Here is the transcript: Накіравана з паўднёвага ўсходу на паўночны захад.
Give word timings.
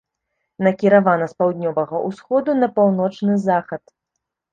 Накіравана 0.67 1.27
з 1.33 1.37
паўднёвага 1.41 1.99
ўсходу 2.07 2.55
на 2.61 2.71
паўночны 2.79 3.37
захад. 3.45 3.83